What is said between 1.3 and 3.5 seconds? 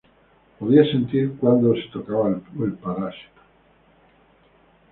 cuando se tocaba al parásito.